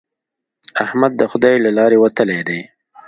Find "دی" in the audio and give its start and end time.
2.47-2.59